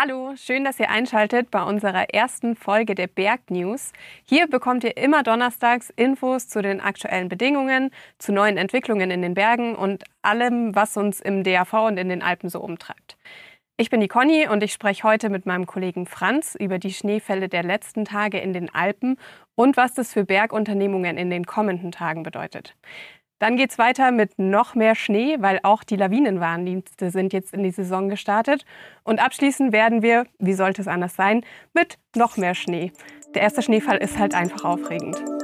[0.00, 3.90] Hallo, schön, dass ihr einschaltet bei unserer ersten Folge der Berg News.
[4.22, 9.34] Hier bekommt ihr immer donnerstags Infos zu den aktuellen Bedingungen, zu neuen Entwicklungen in den
[9.34, 13.16] Bergen und allem, was uns im DAV und in den Alpen so umtreibt.
[13.76, 17.48] Ich bin die Conny und ich spreche heute mit meinem Kollegen Franz über die Schneefälle
[17.48, 19.16] der letzten Tage in den Alpen
[19.56, 22.76] und was das für Bergunternehmungen in den kommenden Tagen bedeutet.
[23.38, 27.62] Dann geht es weiter mit noch mehr Schnee, weil auch die Lawinenwarndienste sind jetzt in
[27.62, 28.64] die Saison gestartet.
[29.04, 32.92] Und abschließend werden wir, wie sollte es anders sein, mit noch mehr Schnee.
[33.34, 35.37] Der erste Schneefall ist halt einfach aufregend.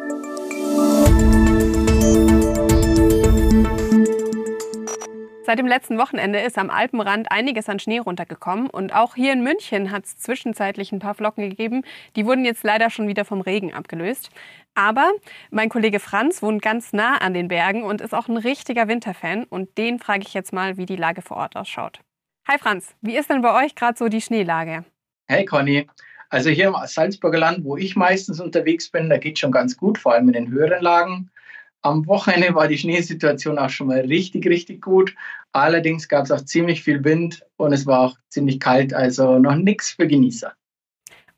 [5.46, 9.42] Seit dem letzten Wochenende ist am Alpenrand einiges an Schnee runtergekommen und auch hier in
[9.42, 11.82] München hat es zwischenzeitlich ein paar Flocken gegeben.
[12.16, 14.30] Die wurden jetzt leider schon wieder vom Regen abgelöst.
[14.74, 15.12] Aber
[15.50, 19.44] mein Kollege Franz wohnt ganz nah an den Bergen und ist auch ein richtiger Winterfan
[19.44, 22.00] und den frage ich jetzt mal, wie die Lage vor Ort ausschaut.
[22.48, 24.86] Hi Franz, wie ist denn bei euch gerade so die Schneelage?
[25.26, 25.86] Hey Conny,
[26.30, 29.76] also hier im Salzburger Land, wo ich meistens unterwegs bin, da geht es schon ganz
[29.76, 31.30] gut, vor allem in den höheren Lagen.
[31.84, 35.14] Am Wochenende war die Schneesituation auch schon mal richtig, richtig gut.
[35.52, 39.54] Allerdings gab es auch ziemlich viel Wind und es war auch ziemlich kalt, also noch
[39.54, 40.54] nichts für Genießer.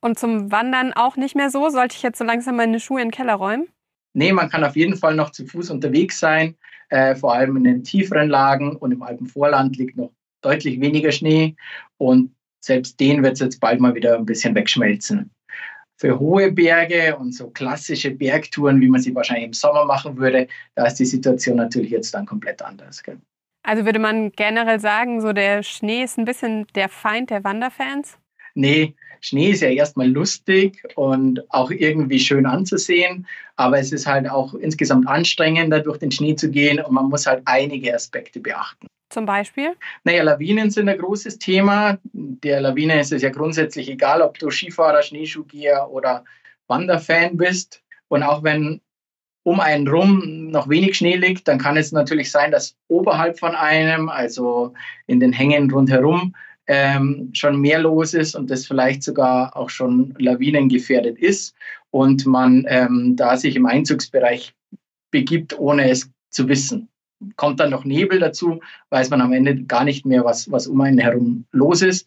[0.00, 1.68] Und zum Wandern auch nicht mehr so?
[1.68, 3.66] Sollte ich jetzt so langsam meine Schuhe in den Keller räumen?
[4.12, 6.54] Nee, man kann auf jeden Fall noch zu Fuß unterwegs sein.
[6.90, 11.56] Äh, vor allem in den tieferen Lagen und im Alpenvorland liegt noch deutlich weniger Schnee.
[11.96, 15.32] Und selbst den wird es jetzt bald mal wieder ein bisschen wegschmelzen
[15.96, 20.46] für hohe Berge und so klassische Bergtouren, wie man sie wahrscheinlich im Sommer machen würde,
[20.74, 23.02] da ist die Situation natürlich jetzt dann komplett anders.
[23.02, 23.18] Gell?
[23.62, 28.18] Also würde man generell sagen, so der Schnee ist ein bisschen der Feind der Wanderfans?
[28.54, 34.30] Nee, Schnee ist ja erstmal lustig und auch irgendwie schön anzusehen, aber es ist halt
[34.30, 38.86] auch insgesamt anstrengender, durch den Schnee zu gehen und man muss halt einige Aspekte beachten.
[39.08, 39.74] Zum Beispiel?
[40.04, 41.98] Naja, Lawinen sind ein großes Thema.
[42.12, 46.24] Der Lawine ist es ja grundsätzlich egal, ob du Skifahrer, Schneeschuhgeher oder
[46.66, 47.82] Wanderfan bist.
[48.08, 48.80] Und auch wenn
[49.44, 53.54] um einen rum noch wenig Schnee liegt, dann kann es natürlich sein, dass oberhalb von
[53.54, 54.74] einem, also
[55.06, 56.34] in den Hängen rundherum,
[56.66, 61.54] ähm, schon mehr los ist und das vielleicht sogar auch schon lawinengefährdet ist
[61.92, 64.52] und man ähm, da sich im Einzugsbereich
[65.12, 66.88] begibt, ohne es zu wissen
[67.36, 68.60] kommt dann noch Nebel dazu,
[68.90, 72.06] weiß man am Ende gar nicht mehr, was, was um einen herum los ist.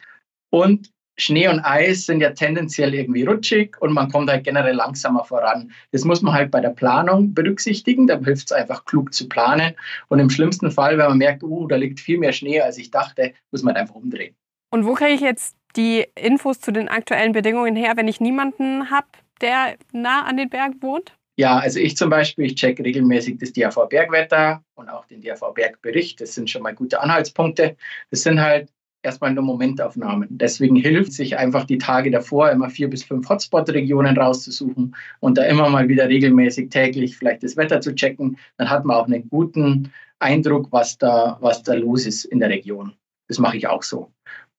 [0.50, 5.26] Und Schnee und Eis sind ja tendenziell irgendwie rutschig und man kommt halt generell langsamer
[5.26, 5.72] voran.
[5.92, 8.08] Das muss man halt bei der Planung berücksichtigen.
[8.08, 9.74] Da hilft es einfach klug zu planen.
[10.08, 12.90] Und im schlimmsten Fall, wenn man merkt, uh, da liegt viel mehr Schnee, als ich
[12.90, 14.34] dachte, muss man halt einfach umdrehen.
[14.72, 18.90] Und wo kriege ich jetzt die Infos zu den aktuellen Bedingungen her, wenn ich niemanden
[18.90, 19.08] habe,
[19.42, 21.19] der nah an den Bergen wohnt?
[21.40, 25.54] Ja, also ich zum Beispiel, ich checke regelmäßig das DAV Bergwetter und auch den DAV
[25.54, 26.20] Bergbericht.
[26.20, 27.78] Das sind schon mal gute Anhaltspunkte.
[28.12, 28.74] Das sind halt
[29.04, 30.28] erstmal nur Momentaufnahmen.
[30.32, 35.46] Deswegen hilft sich einfach die Tage davor immer vier bis fünf Hotspot-Regionen rauszusuchen und da
[35.46, 38.38] immer mal wieder regelmäßig täglich vielleicht das Wetter zu checken.
[38.58, 42.50] Dann hat man auch einen guten Eindruck, was da, was da los ist in der
[42.50, 42.96] Region.
[43.30, 44.12] Das mache ich auch so.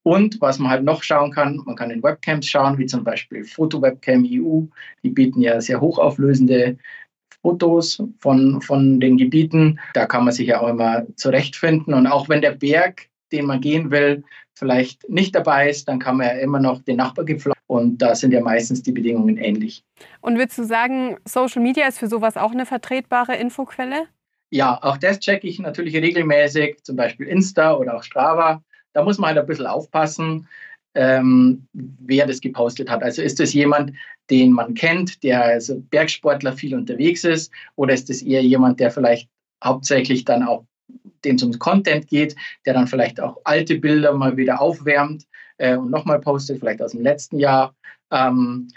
[0.02, 3.44] Und was man halt noch schauen kann, man kann in Webcams schauen, wie zum Beispiel
[3.44, 4.62] Foto-Webcam EU.
[5.02, 6.78] Die bieten ja sehr hochauflösende
[7.42, 9.78] Fotos von, von den Gebieten.
[9.94, 11.94] Da kann man sich ja auch immer zurechtfinden.
[11.94, 14.24] Und auch wenn der Berg, den man gehen will,
[14.54, 17.52] vielleicht nicht dabei ist, dann kann man ja immer noch den Nachbargipfel.
[17.66, 19.84] Und da sind ja meistens die Bedingungen ähnlich.
[20.20, 24.08] Und würdest du sagen, Social Media ist für sowas auch eine vertretbare Infoquelle?
[24.50, 28.62] Ja, auch das checke ich natürlich regelmäßig, zum Beispiel Insta oder auch Strava.
[28.92, 30.48] Da muss man halt ein bisschen aufpassen,
[30.94, 33.02] ähm, wer das gepostet hat.
[33.02, 33.92] Also ist das jemand,
[34.30, 38.90] den man kennt, der als Bergsportler viel unterwegs ist, oder ist das eher jemand, der
[38.90, 39.28] vielleicht
[39.62, 40.64] hauptsächlich dann auch
[41.24, 42.34] dem zum Content geht,
[42.66, 45.26] der dann vielleicht auch alte Bilder mal wieder aufwärmt
[45.58, 47.74] äh, und nochmal postet, vielleicht aus dem letzten Jahr.
[48.10, 48.68] Ähm,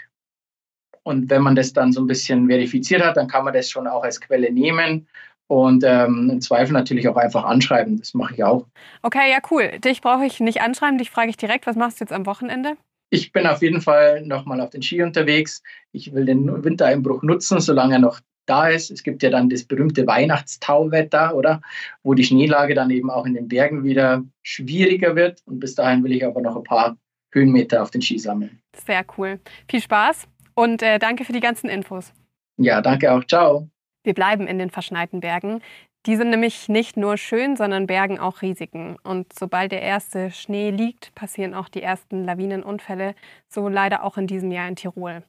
[1.02, 3.86] und wenn man das dann so ein bisschen verifiziert hat, dann kann man das schon
[3.86, 5.06] auch als Quelle nehmen
[5.46, 7.98] und ähm, im Zweifel natürlich auch einfach anschreiben.
[7.98, 8.66] Das mache ich auch.
[9.02, 9.78] Okay, ja, cool.
[9.78, 11.66] Dich brauche ich nicht anschreiben, dich frage ich direkt.
[11.66, 12.76] Was machst du jetzt am Wochenende?
[13.10, 15.62] Ich bin auf jeden Fall nochmal auf den Ski unterwegs.
[15.92, 18.90] Ich will den Wintereinbruch nutzen, solange er noch da ist.
[18.90, 21.60] Es gibt ja dann das berühmte Weihnachtstauwetter, oder?
[22.02, 25.42] Wo die Schneelage dann eben auch in den Bergen wieder schwieriger wird.
[25.46, 26.96] Und bis dahin will ich aber noch ein paar
[27.32, 28.60] Höhenmeter auf den Ski sammeln.
[28.86, 29.40] Sehr cool.
[29.68, 32.12] Viel Spaß und äh, danke für die ganzen Infos.
[32.56, 33.24] Ja, danke auch.
[33.24, 33.68] Ciao.
[34.04, 35.60] Wir bleiben in den verschneiten Bergen.
[36.06, 38.96] Die sind nämlich nicht nur schön, sondern bergen auch Risiken.
[39.02, 43.14] Und sobald der erste Schnee liegt, passieren auch die ersten Lawinenunfälle,
[43.48, 45.22] so leider auch in diesem Jahr in Tirol.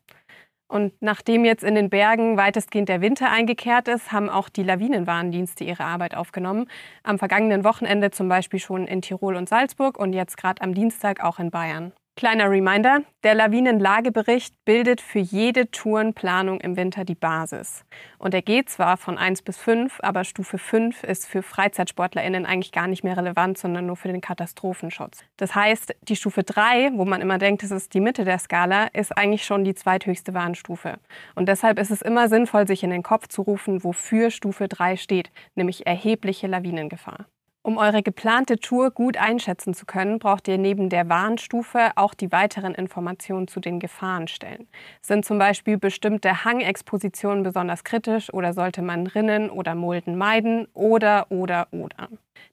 [0.67, 5.63] Und nachdem jetzt in den Bergen weitestgehend der Winter eingekehrt ist, haben auch die Lawinenwarndienste
[5.63, 6.67] ihre Arbeit aufgenommen.
[7.03, 11.23] Am vergangenen Wochenende zum Beispiel schon in Tirol und Salzburg und jetzt gerade am Dienstag
[11.23, 11.93] auch in Bayern.
[12.17, 17.83] Kleiner Reminder, der Lawinenlagebericht bildet für jede Tourenplanung im Winter die Basis.
[18.19, 22.71] Und er geht zwar von 1 bis 5, aber Stufe 5 ist für FreizeitsportlerInnen eigentlich
[22.71, 25.25] gar nicht mehr relevant, sondern nur für den Katastrophenschutz.
[25.35, 28.87] Das heißt, die Stufe 3, wo man immer denkt, es ist die Mitte der Skala,
[28.93, 30.99] ist eigentlich schon die zweithöchste Warnstufe.
[31.35, 34.95] Und deshalb ist es immer sinnvoll, sich in den Kopf zu rufen, wofür Stufe 3
[34.95, 37.25] steht, nämlich erhebliche Lawinengefahr.
[37.65, 42.31] Um eure geplante Tour gut einschätzen zu können, braucht ihr neben der Warnstufe auch die
[42.31, 44.67] weiteren Informationen zu den Gefahrenstellen.
[45.01, 51.25] Sind zum Beispiel bestimmte Hangexpositionen besonders kritisch oder sollte man Rinnen oder Mulden meiden oder
[51.31, 52.09] oder oder.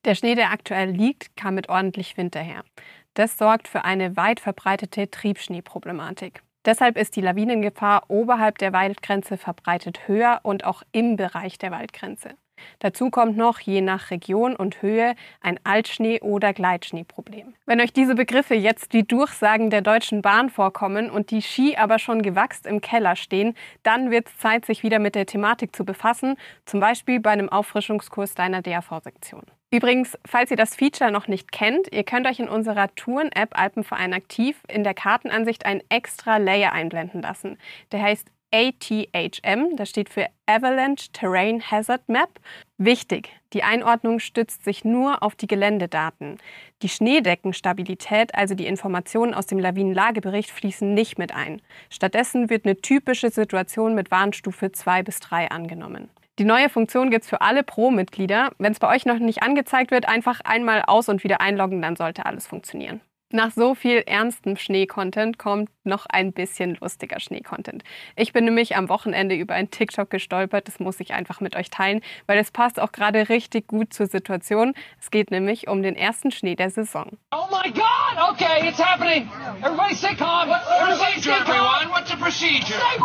[0.07, 2.65] Der Schnee, der aktuell liegt, kam mit ordentlich Wind daher.
[3.13, 6.43] Das sorgt für eine weit verbreitete Triebschneeproblematik.
[6.65, 12.31] Deshalb ist die Lawinengefahr oberhalb der Waldgrenze verbreitet höher und auch im Bereich der Waldgrenze.
[12.79, 17.55] Dazu kommt noch je nach Region und Höhe ein Altschnee- oder Gleitschneeproblem.
[17.67, 21.99] Wenn euch diese Begriffe jetzt wie Durchsagen der Deutschen Bahn vorkommen und die Ski aber
[21.99, 25.85] schon gewachst im Keller stehen, dann wird es Zeit, sich wieder mit der Thematik zu
[25.85, 29.43] befassen, zum Beispiel bei einem Auffrischungskurs deiner DAV-Sektion.
[29.73, 34.13] Übrigens, falls ihr das Feature noch nicht kennt, ihr könnt euch in unserer Touren-App Alpenverein
[34.13, 37.57] aktiv in der Kartenansicht einen extra Layer einblenden lassen.
[37.91, 42.29] Der heißt ATHM, das steht für Avalanche Terrain Hazard Map.
[42.77, 46.37] Wichtig, die Einordnung stützt sich nur auf die Geländedaten.
[46.83, 51.63] Die Schneedeckenstabilität, also die Informationen aus dem Lawinenlagebericht, fließen nicht mit ein.
[51.89, 56.11] Stattdessen wird eine typische Situation mit Warnstufe 2 bis 3 angenommen.
[56.39, 58.53] Die neue Funktion gibt es für alle Pro-Mitglieder.
[58.59, 61.97] Wenn es bei euch noch nicht angezeigt wird, einfach einmal aus und wieder einloggen, dann
[61.97, 63.01] sollte alles funktionieren.
[63.35, 67.83] Nach so viel ernstem Schnee-Content kommt noch ein bisschen lustiger Schnee-Content.
[68.15, 70.69] Ich bin nämlich am Wochenende über ein TikTok gestolpert.
[70.69, 74.07] Das muss ich einfach mit euch teilen, weil es passt auch gerade richtig gut zur
[74.07, 74.75] Situation.
[75.01, 77.17] Es geht nämlich um den ersten Schnee der Saison.
[77.31, 78.33] Oh my God!
[78.33, 79.31] Okay, it's happening.
[79.63, 80.51] Everybody stay calm.
[80.51, 81.89] What's the procedure, everyone?
[81.89, 82.77] What's the procedure?
[82.77, 82.99] Stay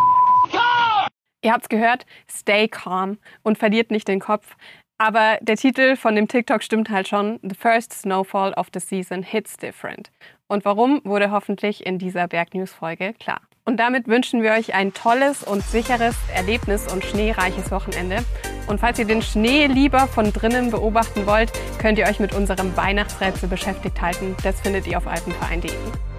[0.52, 1.08] calm!
[1.42, 4.58] Ihr habt's gehört, stay calm und verliert nicht den Kopf.
[5.00, 7.40] Aber der Titel von dem TikTok stimmt halt schon.
[7.44, 10.12] The first snowfall of the season hits different.
[10.48, 13.42] Und warum, wurde hoffentlich in dieser Bergnews-Folge klar.
[13.66, 18.24] Und damit wünschen wir euch ein tolles und sicheres Erlebnis- und schneereiches Wochenende.
[18.68, 22.76] Und falls ihr den Schnee lieber von drinnen beobachten wollt, könnt ihr euch mit unserem
[22.78, 24.36] Weihnachtsrätsel beschäftigt halten.
[24.42, 25.72] Das findet ihr auf alpenverein.de.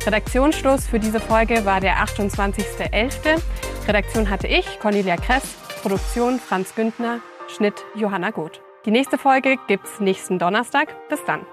[0.06, 3.40] Redaktionsschluss für diese Folge war der 28.11.
[3.88, 8.60] Redaktion hatte ich, Cornelia Kress, Produktion Franz Güntner, Schnitt Johanna Goth.
[8.84, 10.94] Die nächste Folge gibt's nächsten Donnerstag.
[11.08, 11.44] Bis dann.